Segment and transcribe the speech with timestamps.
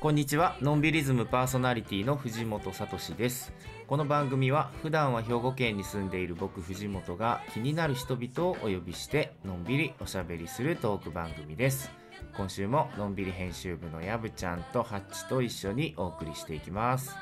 [0.00, 3.52] こんにちはのんびりズムパーソナリティの藤本聡です
[3.86, 11.90] この番組は普段は兵庫県に住んでいる僕藤本が気になる人々をお呼びしてのんびりおしゃべりするトーク番組です
[12.34, 17.14] 今週ものんびり編集部のやぶちゃんとハッチと一緒にお送りしていきます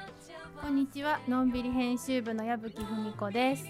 [0.62, 3.64] こんにちは、のんびり編集部の矢吹文子です。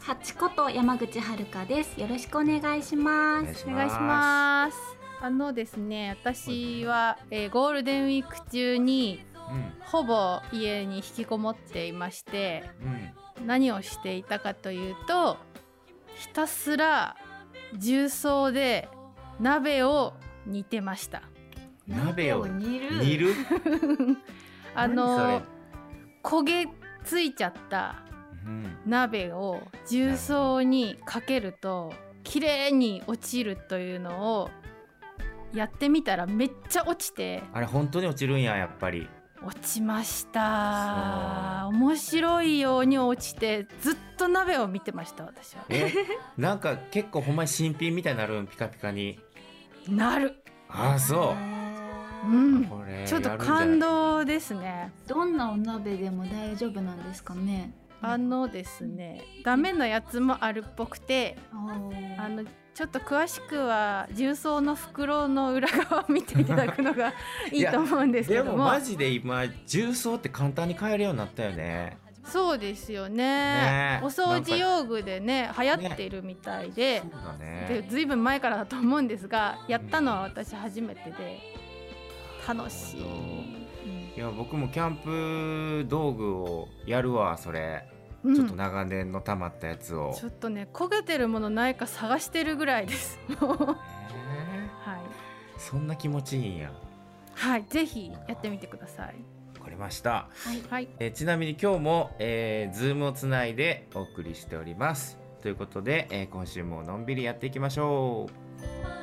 [0.00, 2.00] 八こと山口遥です。
[2.00, 3.64] よろしくお願いします。
[3.68, 5.01] お願いします。
[5.22, 9.24] あのですね、私は、えーゴールデンウィーク中に
[9.80, 12.92] ほぼ家に引きこもっていまして、うん。
[12.92, 13.12] うん
[13.46, 15.36] 何をしていたかというと、
[16.14, 17.16] ひたすら
[17.76, 18.88] 重曹で
[19.40, 20.14] 鍋を
[20.46, 21.22] 煮てました。
[21.88, 23.04] 鍋を煮る。
[23.04, 23.34] 煮る？
[24.76, 25.42] あ何の
[26.22, 26.68] 焦げ
[27.04, 28.04] ついちゃった
[28.86, 31.92] 鍋を重曹にかけると
[32.22, 34.50] 綺麗に落ちるというのを
[35.54, 37.42] やってみたらめっちゃ落ちて。
[37.52, 39.08] あれ本当に落ちるんややっぱり。
[39.44, 41.66] 落ちました。
[41.68, 45.64] 面白いように落ちてずっと鍋を見てました私は。
[45.68, 45.92] え
[46.38, 49.18] なんか結構ほんまに新品みたいになるんピカピカに。
[49.88, 50.36] なる。
[50.68, 51.34] ああそ
[52.24, 52.28] う。
[52.28, 52.64] うん。
[52.66, 54.92] これちょっと感動ですね。
[55.08, 57.72] どんなお鍋でも大丈夫なんですかね。
[58.02, 61.78] あのですねダメなやつもあるっぽくてあ
[62.18, 67.12] あのちょっと詳しくは重曹の袋の裏側を見ていただくのが
[67.52, 68.50] いいと思うんですけども。
[68.52, 71.98] でもマジで今重曹って簡単に買えるようになったよね。
[72.24, 73.16] そうですよね。
[73.16, 74.00] ね。
[74.02, 77.36] お掃除用具でね流行ってるみたいでそうだ
[77.68, 81.40] でねずいぶん前からだと思うんですがやったのは私初めてで
[82.48, 83.61] 楽しい、
[84.16, 87.88] いや僕もキャンプ道具をやるわそれ、
[88.22, 88.34] うん。
[88.34, 90.14] ちょっと長年の溜まったやつを。
[90.18, 93.18] ちょっとね焦げてるものないか探してるぐらいです。
[93.40, 93.74] もうえは
[94.96, 96.72] い、ーそんな気持ちいいんや。
[97.34, 99.14] はい、ぜひやってみてください。
[99.58, 100.28] わかりました、
[100.68, 100.88] はい。
[100.98, 105.18] えーちなみに今日も、えー、ズームをつないでお送りしております。
[105.40, 109.01] ということで、えー今週ものんびりやっていきましょう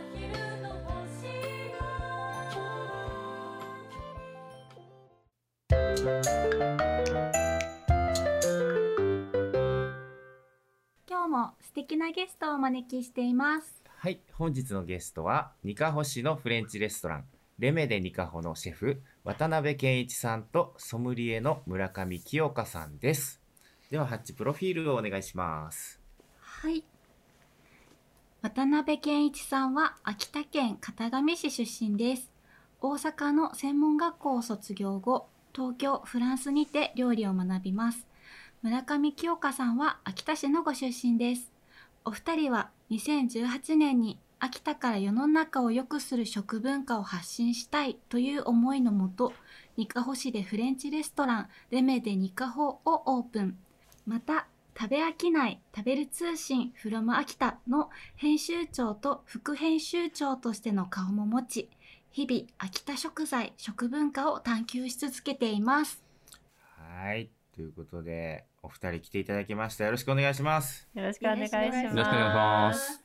[12.10, 13.84] なゲストをお招きしています。
[13.86, 17.26] はい本日のゲストはニカホ市のフレンチレストラン
[17.60, 23.42] レメデニカホのシェフ渡辺健一さんとソムリエの村上清香さんです
[23.92, 26.00] ではハッチプロフィールをお願いします
[26.40, 26.84] はい。
[28.42, 32.32] 渡辺健一さんは秋田県片上市出身です。
[32.82, 38.08] 大阪の専門学校を卒業後、東京、フランスにて料理を学びます。
[38.62, 41.59] 村上清香さんは秋田市のご出身です。
[42.10, 49.32] お二人は2018年に秋田から世の中を良くする食文化を発信したいという思いのもと、
[49.78, 53.60] ニカホ市でフレンチレストランレメデニカホをオープン。
[54.08, 61.70] また、食べ飽きない食べる通信 from 秋田の編集長と副編集長としての顔も持ち、
[62.10, 66.04] 日々秋田食材、食文化を探求し続けています。
[66.56, 69.84] はいということでお二人来ていただきました。
[69.84, 71.66] よろしくお願いします、よろしくお願いします。
[71.66, 73.04] よろしくお願いします。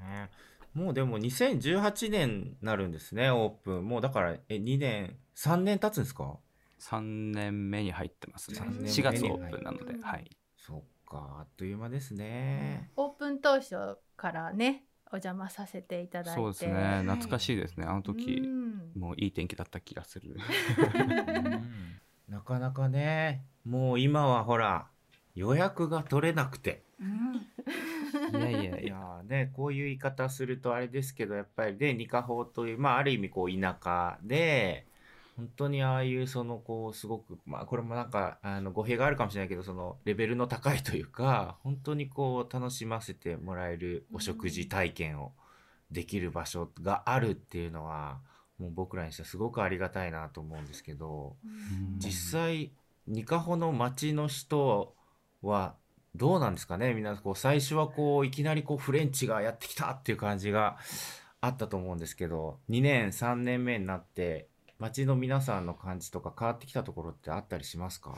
[0.00, 0.30] ね
[0.74, 3.84] もうでも2018年になるんですねオープン。
[3.84, 6.36] もうだからえ2年3年経つんですか
[6.78, 8.58] ？3年目に入ってますね。
[8.58, 16.40] 三年目に4月オープンなので、うんはい、そっかあっという間ですね、オープン当初からねお邪魔させていただいて。
[16.40, 17.00] そうですね。
[17.02, 17.86] 懐かしいですね。
[17.88, 18.92] あの時うん。
[18.94, 20.36] もういい天気だった気がする。
[20.94, 24.86] うんなかなかねもう今はほら
[25.34, 26.82] 予約が取れなくて。
[26.98, 34.86] うん、いやいやいいやねこういう言い方するとあれですけどやっぱりで二カ法というまあある意味こう田舎で
[35.36, 45.32] 本当にああいうそのこうすごくまあこれもなんかあの語弊があるかもしれないけどそのレベルの高いというか本当にこう楽しませてもらえるお食事体験を
[45.90, 48.20] できる場所があるっていうのは
[48.58, 51.98] もう僕らにしてはすごくありがたいなと思うんですけどうん。
[51.98, 52.72] 実際
[53.06, 54.94] ニカホの町の人
[55.42, 55.74] は
[56.14, 56.94] どうなんですかね？
[56.94, 60.78] みんなこう最初はこういきなりこうフレンチがやってきたっていう感じが
[61.40, 64.48] あったと思うんですけど2年3年目になって
[64.78, 68.14] 町の皆さんの感じとか変わってきたところってあったりしますか？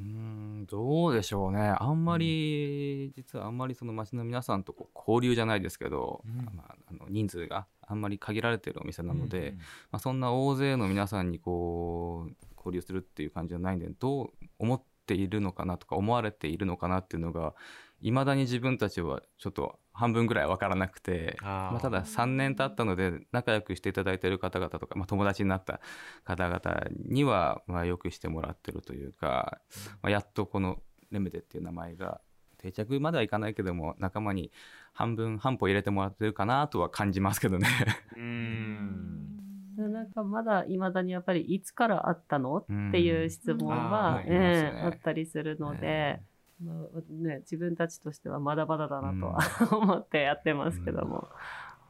[0.00, 1.74] うーんどうでしょうね。
[1.78, 6.44] あんまり、実はあんまりその町の皆さんとこう交流じゃないですけど、うん。
[6.56, 9.62] まあ、あの人数があんまり限られてるお店なので、うんま
[9.92, 17.54] あ、そんな大勢の皆さんにこう交流するっていう感じじゃないんでどう思っているのかなとか思われているのかなっていうのが
[18.00, 25.80] いまだに自分たちはちょっと半分ぐらい分からなくてまあ、ただ3年経ったので仲良くしていただいている方々とか、まあ、友達になった
[26.24, 29.58] 方々にはまあよくしてもらってるというか、
[30.00, 30.78] まあ、やっとこの
[31.10, 32.20] レメデっていう名前が
[32.58, 34.52] 定着まではいかないけども仲間に
[34.92, 37.68] 半分半歩入れてもらってるかなとは感じますけどね。
[38.16, 39.38] うん。
[39.78, 42.56] なんかまだいまだにやっぱりいつからあったの？
[42.56, 46.20] っていう質問は、うん、えー、あったりするので、
[46.62, 49.38] まあね、自分たちとしてはまだまだだなとは、
[49.72, 51.28] うん、 思ってやってますけども。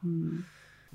[0.03, 0.45] うん。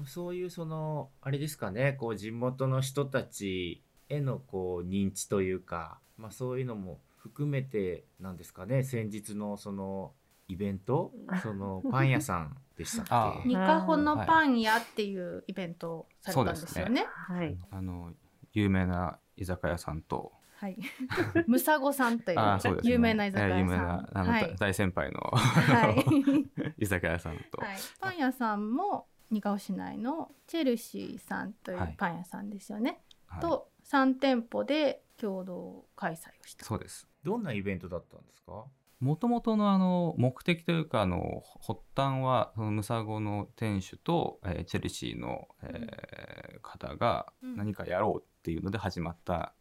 [0.07, 10.13] そういうそのあれですかねこう地元の人たちへのこう認知というか、まあ、そういうのも含めてなんですかね先日のその
[10.49, 11.13] イベント
[11.43, 13.47] そのパン屋さんでしたっけ？
[13.49, 17.03] ニカホのパン屋っていうイベントをされたんですよね。
[17.03, 17.07] ね。
[17.07, 18.13] はい、あの
[18.53, 20.33] 有名な居酒屋さんと
[20.65, 20.79] はい、
[21.47, 36.65] ムサゴさんという有名な居酒屋さん、有名なあの、はい、大先輩の、はい、 居酒屋さんと、はい、パン屋さんも二川市内のチェルシーさんというパン屋さんですよね、はい、と3店舗で共同開催をした。
[36.65, 37.07] そうです。
[37.23, 38.65] どんなイベントだったんですか？
[39.01, 49.53] もともとのあの目的というかあの発端はそのムサゴの店主と、えー、チェルシーの、えー、方が何かやろうっていうので始まった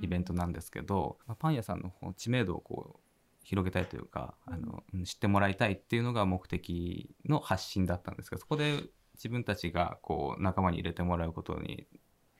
[0.00, 3.00] イベントなんですけど、まあ、パン屋さんの知名度をこう
[3.42, 8.82] 広げたいというか、あの知ってもらいたいっていうのが目的の発信だったんですけどそこで
[9.14, 11.86] 自分たちがこう仲間に入れてもらうことに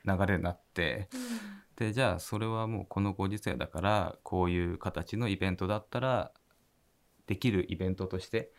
[0.04, 1.08] 流れになって、
[1.76, 6.32] でじゃあそれはもうこのご時世だからこういう形のイベントだったら
[7.26, 8.50] できるイベントとして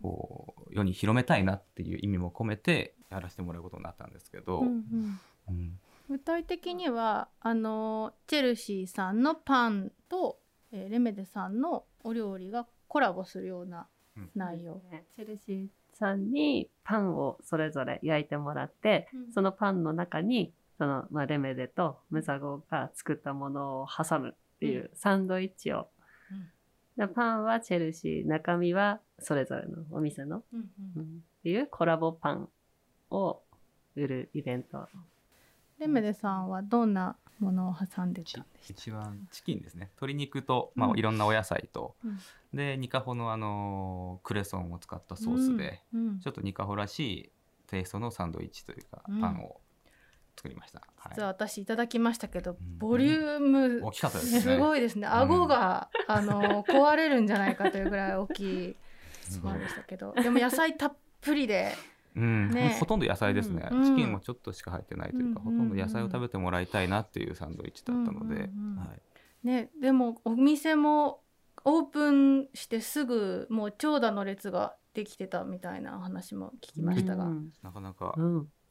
[0.00, 5.20] こう世に広めたいなっていう意味も込めてやらせてもらうことになったんですけど、うんうん。
[5.48, 5.78] うん、
[6.08, 10.38] 具体的にはあのチェルシーさんのパンと、
[10.72, 13.86] えー、レメデさんのお料理がコラボするような
[14.34, 14.80] 内容、うん、
[15.16, 25.88] チェルシーさんにパンをそれぞれ焼いてもらって、うん、そのパンの中にその、まあ、レメデとムサゴが作ったものを挟むっていうサンドイッチを。
[27.14, 30.70] パンはチェルシー中身はそれぞれのお店の、うん。
[30.96, 32.48] うん、っていうコラボパン
[33.10, 33.40] を
[33.96, 34.86] 売るイベント
[35.82, 39.90] レメデさんはどんなものを挟んでたんで一番チキンですね。
[39.96, 42.18] 鶏肉と、まあ、うん、いろんなお野菜と、うん、
[42.54, 47.32] でニカホのあのクレソンを使ったソースで、うん、ちょっとニカホらしい
[47.66, 49.60] テイストのサンドイッチというか、パンを
[50.36, 50.82] 作りました。
[51.10, 54.40] 実は私いただきましたけど、ボリューム、大きかったですね。
[54.40, 55.06] すごいですね。
[55.06, 58.76] 顎が、あの壊れるんじゃないかというぐらい大きい
[59.42, 61.74] ものでしたけど、でも野菜たっぷりで。
[62.16, 62.50] うん。
[62.50, 69.46] ね、ほとんど野菜ですね、うん、チキンもちょっとしか入ってないというか、うん、ほとんど野菜を食べてもらいたいなっていうサンドイッチだったので、はい。
[69.46, 71.20] ね、でもお店も
[71.64, 77.28] オープンしてすぐもう長蛇の列ができてたみたいな話も聞きましたが、
[77.62, 78.14] なかなか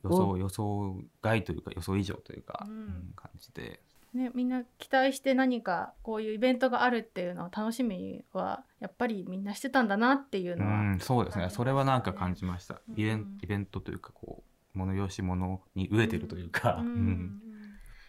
[0.03, 3.81] 予想予想外というか予想以上というか、うん、感じで。
[4.13, 11.49] ね、みんな期待して何かこういうイベントがあるっていうのを楽しみはやっぱりみんなしてたんだなっていうのは、うん、そうですね。
[11.49, 14.43] それはなんか感じました、イベンイベントというかこ
[14.75, 17.41] う物よし物に飢えてるというか、うん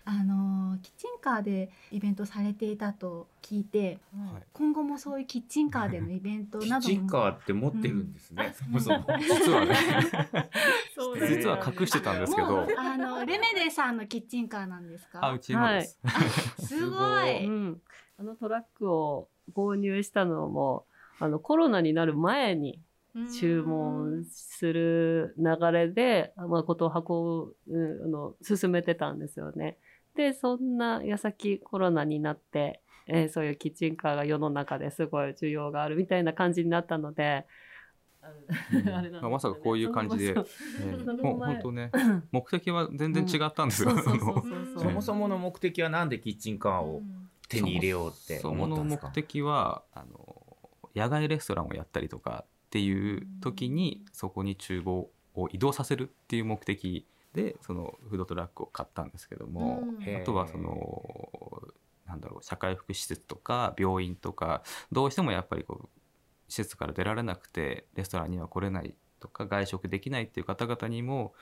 [0.05, 9.19] あのキッチンカーでイベントされていたと聞いて、はい、今後もそういうキッチンカーでのイベントなどキッチンカーって持ってるんですね、うん、そもそも。
[9.21, 9.77] 実はね。
[11.29, 12.67] 実は隠してたんですけど。
[12.77, 15.25] あのレメデさんのキッチンカーなんですか？
[15.25, 17.81] あうちのです、はい、すごい、うん、
[18.19, 20.85] あのトラックを購入したのも
[21.21, 22.81] あのコロナになる前に
[23.39, 29.77] 注文する流れで、まあ、ことを運ぶ、あの、進めてたんですよね。
[30.17, 37.47] で、そんな矢先コロナになって、えー、そういうキッチンカーが世の中ですごい需要があるみたいな感じになったので、
[39.21, 41.91] まあ、まさかこういう感じで、もう本当ね、
[42.31, 43.91] 目的は全然違ったんですよ。
[44.79, 47.03] そもそもの目的はなんでキッチンカーを
[47.49, 49.01] 手に入れようって思ったんですか。
[49.01, 50.47] その目的はあの
[50.95, 59.85] 野外レストランをやったりとかっていう時にそこに厨房を移動させるっていう目的でそのフードトラックを買ったんですけども、
[60.23, 61.03] あとはその
[62.07, 65.89] なんだろう社会福祉施設とか病院とかどうしてもやっぱりこう
[66.49, 71.35] 施設から出られなくてレストランには来れないとか外食できないっていう方々にも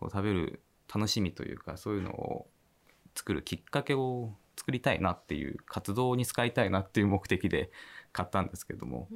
[0.00, 0.60] こう食べる
[0.92, 2.48] 楽しみというかそういうのを
[3.14, 7.70] 作るきっかけを作りたいなっていう活動に使いたいなっていう目的で
[8.12, 9.14] 買ったんですけども、う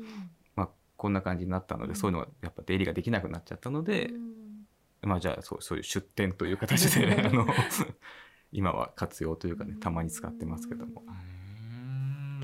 [0.99, 5.09] こんな感じになったので、うん、そういうのはやっぱ出入りができなくなっちゃったので、うん。
[5.09, 7.47] まあじゃあそうそういう出店という形で、 あの
[8.51, 11.05] 今は活用というかねたまに使ってますけども。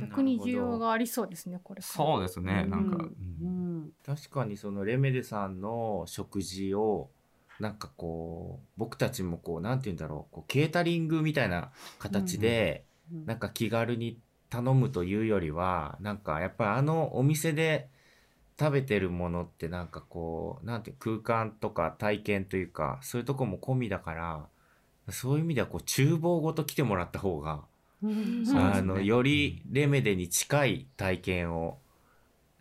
[0.01, 1.83] 逆に需要がありそうですねこれ。
[1.83, 7.11] そうですねなんか、うん、確かにそのレメデさんの食事を
[7.59, 14.21] なんかこう僕たちもこうなんて言うんだろうこうケータリングみたいな形で、なんか気軽に
[14.51, 17.89] 頼むというよりはなんかやっぱりあのお店で
[18.59, 24.47] 食べてるものってなんかこうなんて空間とか体験というかそういうとこも込みだから
[25.11, 27.65] そういう意味ではこう厨房ごと来てもらった方が、
[28.03, 31.79] あのよりレメデに近い体験を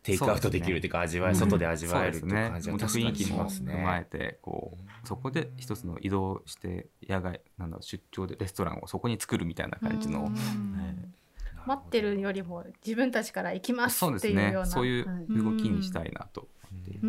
[0.03, 3.73] テイクアウトできるというか味わい、外で味わえるっていう感じは確かにしますね。
[3.73, 10.29] 踏まえてこうそこで一つの移動して野外なんだ出張でレストランをそこに作るみたいな感じの、
[11.65, 14.65] 待ってるよりも自分たちから行きますっていうような。
[14.65, 17.07] そういう動きにしたいなと思っていて。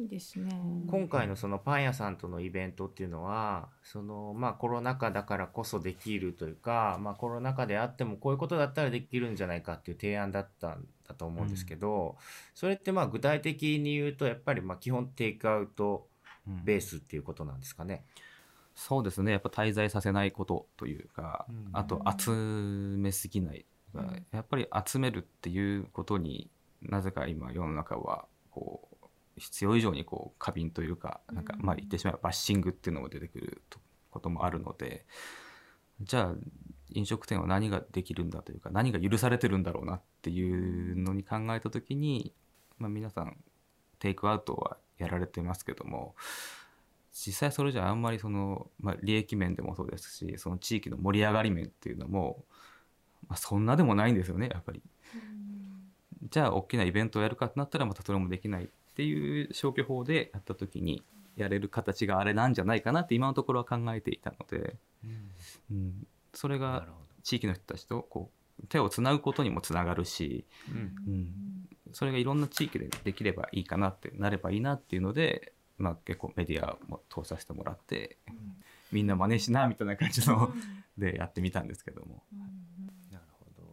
[0.00, 0.50] いいですね
[0.88, 2.16] 今回のそのパン屋さん。
[2.16, 9.36] とのイベントっていうのはそのまあコロナ禍だからこそできるというか、まあ、コロナ禍であってもこういうことだったらできるん。
[9.36, 10.86] じゃないかっていう提案だったん。
[11.06, 11.48] だと思うん。
[11.48, 16.08] ですけど、うん、それってまあ具体的に言うとやっぱりまあ基本テイクアウト
[16.46, 17.60] ベースっていうことなん。
[17.60, 18.04] ですかね。
[18.24, 18.29] うん
[18.74, 19.32] そうですね。
[19.32, 26.50] やっぱ滞在させないことというか、うん、あと集めすぎない、うん、やっぱり集めるっていうことに
[26.82, 33.62] なぜか今世の中はこう必要以上にこう過敏というかなんかまあ言ってしまえばバッシングっていうのも出てくる
[34.10, 35.06] こともあるので
[36.02, 36.34] じゃあ
[36.92, 42.34] 飲食店は何ができるんだというか何が許されてるんだろうなっていうのに考えた時に、
[42.78, 43.36] まあ、皆さん
[43.98, 46.14] テイクアウトはやられてますけども
[47.12, 52.44] 実際それじゃあんまりその、まあ、利益面でもそうですしその地域の盛り上がり面っていうのも、
[53.28, 54.82] まあ、そんなでもないんですよねやっぱり。
[56.30, 61.02] じゃあ大きなイベントをやるかってなったらまたそれもできないっていう消去法でやった時に
[61.36, 65.30] やれる形があれなんじゃないかなって今のところは考えていたので、うん、
[65.70, 66.86] うん、それが
[67.22, 68.30] 地域の人たちとこ
[68.62, 71.28] う手をつなぐことにもつながるし、うん、うん、
[71.92, 78.34] それがいろんな地域でできればいいかなってなればいいなっていうのでまあ、結構メディアも通させてもらって、うん、
[78.92, 80.52] みんな真似しなみたいな感じの
[80.98, 82.22] でやってみたんですけども。
[83.10, 83.66] なるほど。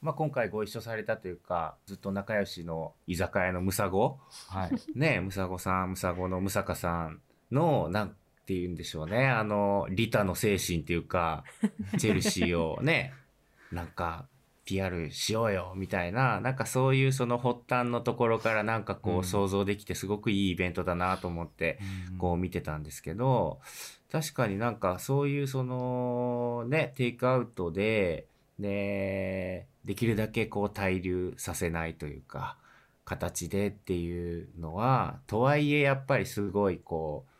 [0.00, 4.18] まあ、今回ご一緒されたというかずっと仲良しの居酒屋のムサゴ、
[4.48, 8.08] はい、ねムサゴさんムサゴのムサカさんのなん
[8.46, 9.28] て言うんでしょうね。
[9.28, 11.44] あのリタの精神っていうか
[11.98, 13.12] チェルシーをね
[13.70, 14.26] なんか
[14.64, 21.78] PR しようよみたいななんかそういうその発端のところからなんかこう想像できてすごくいいイベントだなと思って
[22.18, 23.60] こう見てたんですけど
[24.10, 28.26] 確かになんかそういうそのねテイクアウトで
[28.58, 32.56] でできるだけこう滞留させないというか
[33.04, 37.32] 形でっていうのはとはいえやっぱりすごいこう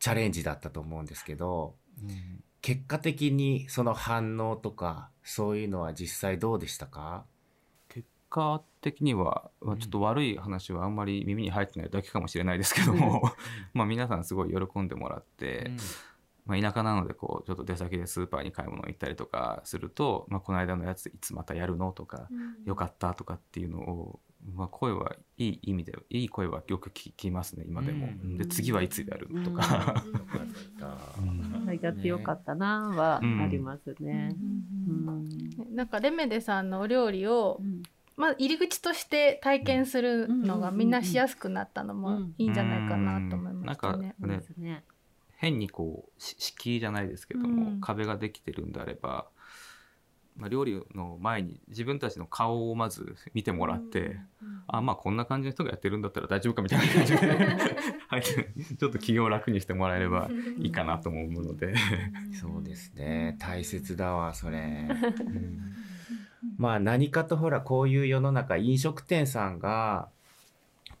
[0.00, 1.74] チャレンジだったと思うんですけど、
[2.62, 7.24] 結果的にその反応とかそういうのは実際どうでしたか？
[7.88, 13.22] 結果的には、まあ、ちょっと悪い話はあんまり耳に入ってないだけかもしれないですけども
[13.74, 15.76] まあ皆さんすごい喜んでもらって、うん、
[16.46, 24.20] まあ、田舎なのでこうちょっと出先でスーパーに買い物行ったりとかすると、まあ、この間のやついつまたやるのとか、うん、よかったとかっていうのを
[24.54, 30.02] まあ、声はいい意味でいい声はよく聞きますね今でも、うん、で次はいつやるとか、
[31.18, 34.34] うん、やってよかったなはありますね、
[35.70, 35.88] なん。
[35.88, 36.72] かレメデさん。
[36.72, 37.60] のお料理を、
[38.16, 40.90] まあ、入り口として体験するのがみん。
[40.90, 42.54] なしやすくなったのもいいん。
[42.54, 44.14] じゃないかなと思いましたね。
[44.56, 44.84] ね
[45.36, 48.72] 変にこう敷居じゃないですけども、壁ができてるん。
[48.72, 49.26] であれば
[50.36, 57.26] まあ、料理の前に自分たちの顔をまず見てもらって、うん、あまあこんな感じの人がやってるんだったら大丈夫かみたいな感じで
[58.08, 61.74] はい、ちょっと気を楽にしてもらえればいいかなと思うので。
[62.32, 63.36] そうですね。
[63.38, 65.60] 大切だわそれ、うん、
[66.56, 70.08] まあ何かとほらこういう世の中飲食店さんが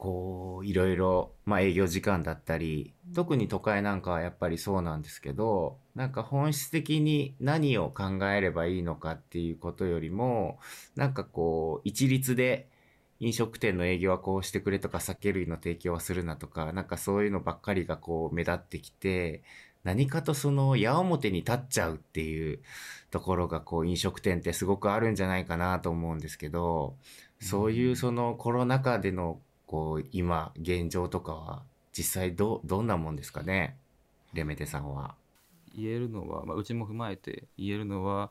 [0.02, 10.58] こういろいろ、まあ、営業時間だったり特に都会なんかはやっぱりそうなんですけどなんか本質的に何を考えればいいのかっていうことよりも
[10.94, 12.68] なんかこう一律で
[13.18, 19.42] 飲食店の営業はこうしてくれとか酒類の提供はするなとかなんかそういうのばっかりがこう目立ってきて
[19.84, 22.60] 何かとその矢面に立っちゃうっていう
[23.10, 26.94] ところがこう飲食店ってすごくあるんじゃないかなと思うんですけど
[27.40, 33.76] そういうそのコロナ禍でのこう今現状とかは実際どどんなもんですかね？
[34.32, 35.14] レメテさんは。
[35.74, 38.30] 言えるのは、まあ、うちも踏まえて言えるのは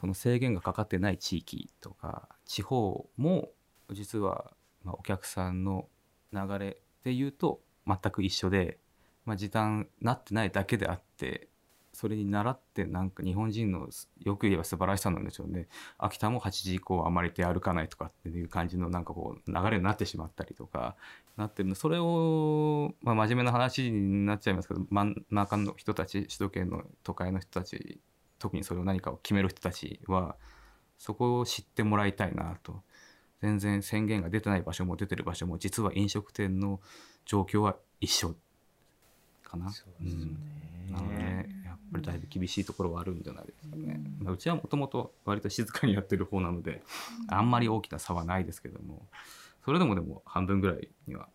[0.00, 3.50] その制限がかかってない地域とか地方も
[3.92, 4.50] 実は、
[4.82, 5.88] まあ、お客さんの
[6.32, 8.78] 流れでいうと全く一緒で、
[9.26, 11.48] まあ、時短なってないだけであって
[11.98, 13.88] それに倣ってなんか日本人の
[14.24, 15.66] よく言えば素晴らしさなんでしょうね。
[15.98, 20.94] 秋田も8時以降あまり出歩かないとかっていう感じのなんかこう流れになってしまったりとか
[21.36, 21.74] なってるの。
[21.74, 27.98] それを、まあ、真面目な話になっちゃいますけど真ん中の人たち首都圏の都会の人たち
[28.38, 30.36] 特にそれを何かを決める人たちは
[30.98, 32.80] そこを知ってもらいたいなと。
[33.42, 36.80] 全然宣言が出てない場所も出てる場所も実は飲食店の
[37.24, 38.36] 状況は一緒
[39.42, 39.70] かな。
[39.72, 40.36] そうですね、
[40.88, 41.08] うん、なの
[41.92, 44.00] ぱりだいぶ厳しいところはあるんじゃないですかね。
[44.24, 46.82] うんちはもともと割と静かにやってる方なので
[47.28, 49.06] あんまり大きな差はないですけども
[49.64, 51.28] それでもでも半分ぐらいには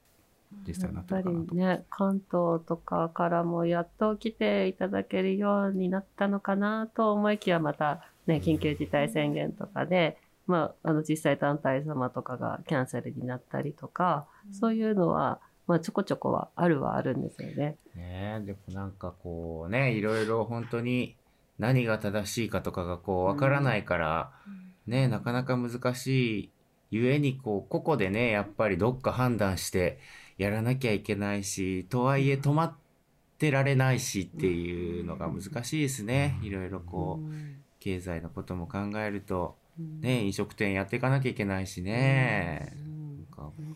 [0.68, 1.56] 実際なってるかなと。
[1.56, 10.18] ね、関東とかからもやっと来ていただけるようになったのかなと思いきやまたね緊急事態宣言とかで、
[10.48, 17.78] まあ、あの実際団体様とかがキャンセルになったりとか、そういうのはまあ、ちょこちょこはあるはあるんですよね。
[17.96, 21.16] ねでもなんかこうねいろいろ本当に
[21.58, 24.32] 何が正しいかとかがこうわからないから、
[24.86, 26.50] うん、ねなかなか難しい
[26.92, 30.00] ゆえにこう個々でねやっぱりどっか判断して
[30.38, 32.74] やらなきゃいけないしとはいえ止まっ
[33.38, 36.40] てられないしっていうのが難しいですね。
[36.44, 37.34] いろいろこう
[37.80, 42.93] 経済のことも考えるとね飲食店やっていかなきゃいけないしね。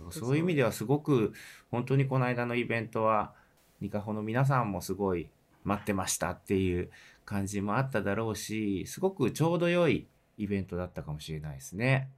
[0.10, 1.34] そういう意味ではすごく
[1.72, 3.34] 本当にこの間のイベントは
[3.82, 5.30] ニカホの皆さんもすごい
[5.64, 6.90] 待ってましたっていう
[7.26, 10.08] 感じもあっただろうしすごくちょうど良い
[10.38, 12.10] イベントだったかもしれないですね。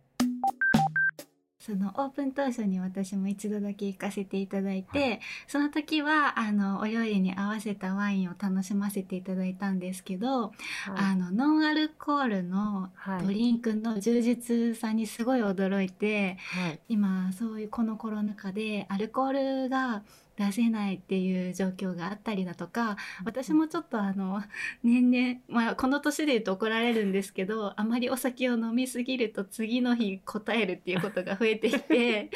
[1.69, 10.51] そのオープン当初に私も一度だけ行かせていただいて、はい、その時はあのお料理に合わせたワインを楽しませていただいたんですけど、はい、
[10.95, 12.89] あのノンアルコールの
[13.23, 20.01] ドリンクの充実さにすごい驚いて、はい、今そういうこのコロナ禍でアルコールが
[20.39, 24.41] 出せないっていう状況があったりだとか私もちょっとあの
[24.83, 32.31] 年々、まあ、この年で言うと怒られるんですけどあまりお酒を飲みすぎると次の日答えるっていうことが増えてきて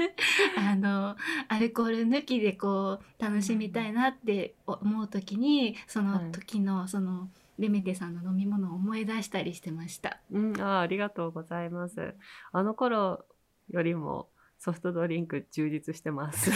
[0.56, 1.14] あの
[1.48, 7.28] アルコール抜きでこう楽しみたいなって思う時にその時のその。
[7.58, 10.18] レメテさんの飲み物を思い出したりしてました。
[10.32, 12.14] うん、あありがとうございます。
[12.50, 13.24] あの頃
[13.68, 14.28] よりも
[14.64, 16.52] ソフトドリンク充実してます。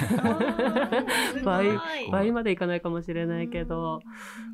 [1.44, 1.76] 倍
[2.12, 4.00] 倍までいかないかもしれないけど、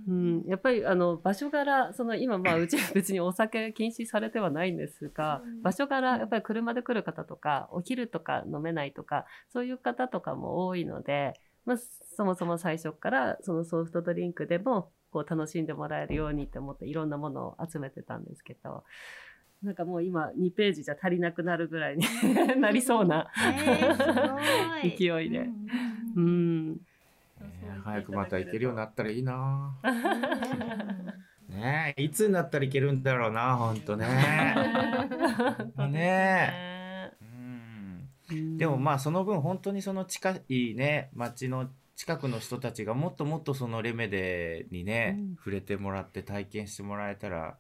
[0.09, 11.35] うん、やっぱりあの場所柄その今まあうちは別にお酒禁止されてはないんですが場所柄やっぱり車で来る方とかお昼とか飲めないとかそういう方とかも多いので、
[11.67, 11.77] まあ、
[12.17, 18.85] そもそも最初からそのソフトドリンクでもこう楽しんでもらえるようにって思っていろんなものを集めてたんですけど
[19.63, 22.05] なんかもう今2ページじゃ足りなくなるぐらいに
[22.61, 23.31] なりそうな
[24.83, 25.49] 勢いで。
[26.17, 26.81] うん、
[27.85, 29.79] 早くまた行けるようになったらいいな。
[31.49, 34.07] ねいつになったらいけるんだろうな、本当ね。
[35.91, 37.13] ね
[38.31, 38.59] うん。
[38.59, 47.59] でもまあその分本当にその近いね町の近くの人たちがもっともっとそのレメデにね、うん、触れてもらって体験してもらえたら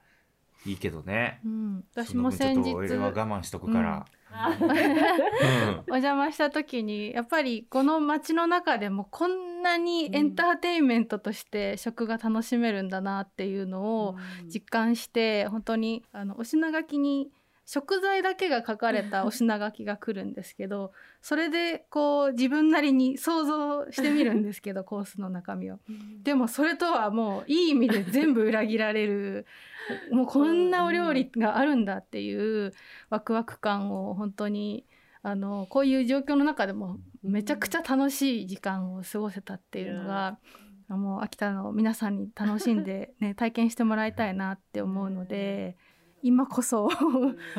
[0.64, 2.72] いいけどね、うん、私も先日。
[2.74, 4.06] 俺は我慢しとくから、
[4.60, 14.16] うん、お邪魔した時にやっぱりこの街の中でもこんなにエンターテインメントとして食が楽しめるんだなっていうのを
[14.52, 17.28] 実感して、本当にあのお品書きに
[17.64, 25.78] 食材だけが書かれた お品書きが来るんですけどそれでこう自分なりに想像してみるんですけど コースの中身を。
[26.22, 29.46] でもそれとはもういい意味で全部裏切られる
[30.10, 32.72] もうこんなお料理があるんだっていう
[33.10, 34.84] ワクワク感を本当に
[35.22, 40.38] あのこういう状況の中でもめちゃくちゃ楽しい時間を過ごせたっていうのが、
[40.88, 45.76] もう秋田の皆さんに楽しんで、ね、体験してもらいたいなって思うので。
[46.22, 46.88] 今こそ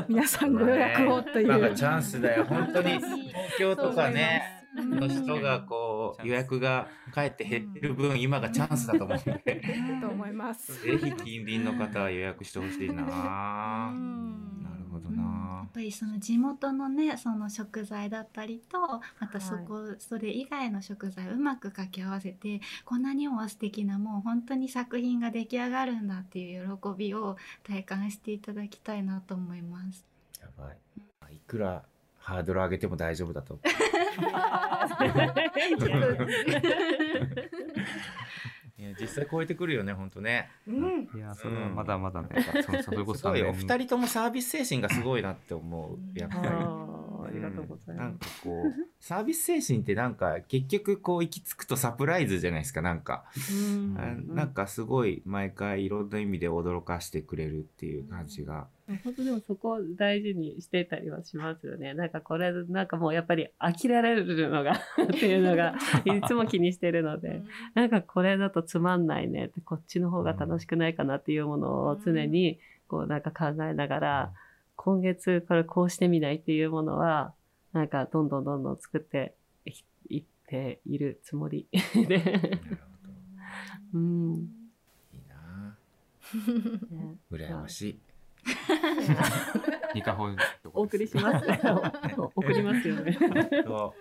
[0.08, 1.48] 皆さんご予約をという。
[1.48, 4.64] なんかチャンスだよ本当に東京とかね。
[4.76, 9.64] の人がこう予約がかえって減ってる分、今がチャンスだと思うんで。
[10.02, 10.84] と思います。
[10.84, 13.94] ぜひ近隣の方は予約してほしいな。
[15.74, 18.80] ぱりその地元のねその食材だったりと
[19.20, 30.06] またそこ、はい、それ以外の食材をうまく掛け合わせてこんなにも素敵なもう本当に作品が出来上がるんだっていう喜びを体感していただきたいなと思います。
[30.40, 30.78] やばい。
[31.36, 31.84] いくら
[32.20, 33.60] ハードル上げても大丈夫だと。
[39.00, 40.50] 実際超えてくるよね本当ね。
[40.68, 42.30] うん、いやそれはまだまだね。
[42.34, 47.03] うん、そそれこそ お二人ともサービス精神がすごいなって思うやっぱり。
[47.34, 48.42] りがとうございなんます。
[48.42, 53.98] かこう サービス精神ってなんか結局こう行き着くとサプライズじゃないですかなんか、うん。
[53.98, 58.68] あなんかすごい毎回いろんな意味で驚かしてくれるっていう感じが、
[59.04, 61.94] 本当でもそこを大事にしてたりはしますよね。
[61.94, 67.42] なんかこれ、なんかもうやっぱり飽きられるのが っていうのが いつも気にしてるので、
[67.74, 73.22] なんかこれだとつまんないねって、こっちの方が楽しくないかなっていうものを常にこうなん。
[73.22, 74.34] か考えながら、
[74.76, 77.34] 今月これこうしてみないっていうものは、
[77.74, 79.34] なんかどんどんどんどん作って
[80.10, 81.68] いっているつもり。
[82.08, 82.20] で。
[82.20, 82.64] なるほど
[83.94, 84.34] うん。
[85.14, 85.78] いいな。
[86.92, 87.16] ね。
[87.32, 88.00] 羨ましい。
[89.96, 90.28] ニカホ
[90.74, 91.46] お送りします。
[92.36, 93.18] 送りますよね。
[93.66, 93.94] そ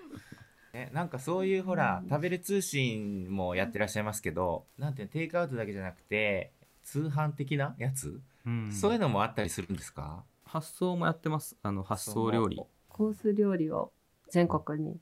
[0.72, 6.50] うね、なんかそういうほら、食べる通信もやってらっしゃいますけどなんていうのテイクアウトだけじゃなくて
[6.82, 8.72] 通販的なやつ、うん。
[8.72, 10.24] そういうのもあったりするんですか？
[10.52, 11.56] 発送もやってます。
[11.62, 12.60] あの発送料理。
[12.90, 13.90] コース料理を
[14.28, 14.98] 全国に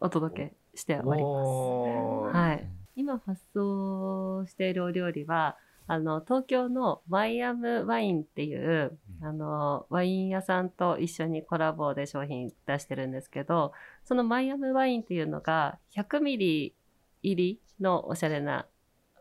[0.00, 2.36] お届けしております。
[2.36, 2.68] はい。
[2.94, 9.26] 今発送しているお料理は、あの、東京のマイアムワインっていう、うん。
[9.26, 13.72] あの、ワイン屋さんと一緒にコラボで商品出してるんですけど、
[14.04, 16.74] そのマイアムワインっていうのが100ミリ
[17.22, 18.66] 入りのおしゃれな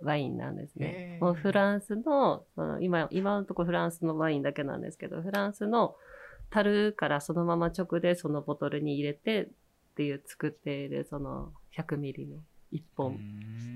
[0.03, 1.17] ワインなんですね。
[1.21, 5.95] もうフランスの、その今、今のところフランスのワインだけなんですけど、フランスの
[6.49, 9.47] 樽からそのまま直でそのボトルに入れてっ
[9.95, 12.37] ていう作っているその100ミリの
[12.71, 13.19] 1本、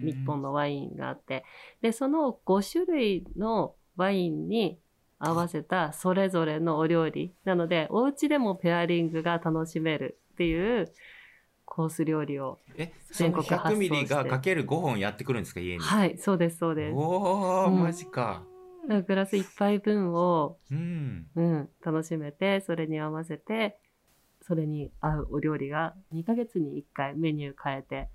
[0.03, 1.43] 1本のワインがあって、
[1.81, 4.77] で、その5種類のワインに
[5.19, 7.33] 合わせたそれぞれのお料理。
[7.45, 10.91] なので、お家でもペアリングが楽しめるっていう
[11.75, 12.59] コース料理を。
[12.77, 16.95] えその全国発送100ミリしてがかける5本やってくるんですか家に、はい、そうです、そうです。
[16.95, 17.79] おー、うん。
[17.81, 18.45] マジか。
[18.83, 21.27] だからグラス1杯分を、うん。
[21.35, 23.77] うん、楽しめて、それに合わせて、
[24.41, 28.09] それに合うお料理が2ヶ月に1回メニュー変えて、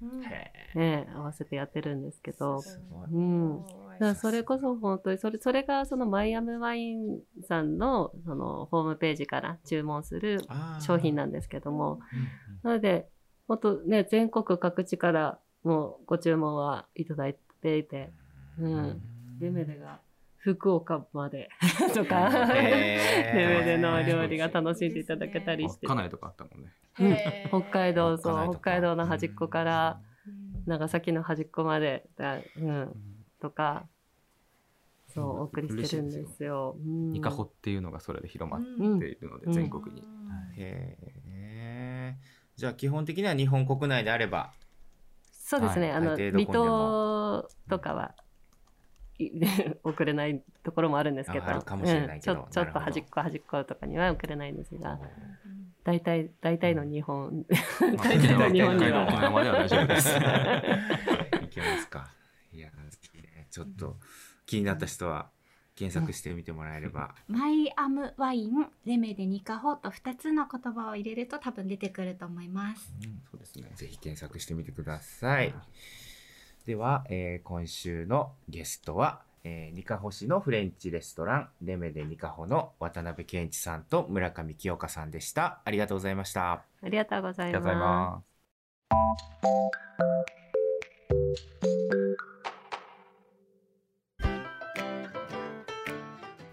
[0.74, 3.08] ね、合わせてやってるんですけど、すごい。
[3.10, 3.58] うん。
[3.58, 10.46] だからそれこそ本当にそれそれがそのマイアムワインさんのそのホームページから注文する
[10.78, 12.00] 商品なんですけども。
[12.14, 12.30] うん。
[12.62, 13.08] なので
[13.50, 18.12] もっとね全国各地からもうご注文はいただいていて
[18.60, 19.02] うん。
[19.40, 19.98] レメレが
[20.36, 21.48] 福岡まで
[21.92, 22.98] とかレ
[23.34, 25.88] メレのお料理が楽しんでいただけたりして。
[25.88, 26.72] かなりとかあったもんね。
[27.52, 27.62] うん。
[27.62, 30.00] 北海道そう北海道の端っこから
[30.66, 32.96] 長崎の端っこまでだ、うん、
[33.40, 33.88] とか
[35.08, 36.76] そうお送りしてるんですよ。
[36.78, 37.12] うん。
[37.14, 39.52] ニカホっていうのがそれで広まってうんいるので、うん。
[39.52, 40.06] 全国に、
[40.56, 41.29] へえ
[42.60, 44.52] じゃあ基本的には日本国内であれば
[45.32, 48.14] そうですね、はいあの離島とかは、
[49.18, 49.30] い
[49.82, 51.46] 送れないところもあるんですけど。
[51.46, 55.00] ちょちょっと端っこ端っことかには送れないんですが。
[55.82, 57.46] 大体大体の日本、
[57.96, 62.10] まあ 大体の日本に北海道沖は縄までは大丈夫ですい けますか。
[62.52, 62.70] いや
[63.50, 63.96] ちょっと
[64.46, 65.30] 気になった人は
[65.80, 72.92] 検索してみてもらえれば、マイアムワイン、レメでニカホと2つの言葉を入れると多分出てくると思います。
[73.30, 75.54] そうですねぜひ検索してみてください。
[76.66, 85.62] では、えー今週のゲストは、えー、ニカホ市のフレンチレストランレメでニカホの渡辺健一さんと村上清香さんでした。
[85.64, 86.52] ありがとうございました。
[86.52, 88.30] ありがとうございありがとうございます。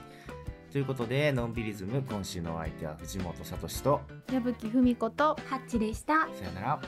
[0.73, 4.01] ということで、のんびりズム今週のお相手は藤本聡と、
[4.33, 6.27] 矢吹文子とハッチでした。
[6.35, 6.81] さよなら。